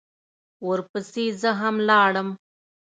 [0.67, 2.29] ورپسې زه هم لاړم.